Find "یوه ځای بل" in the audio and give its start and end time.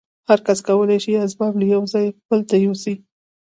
1.73-2.39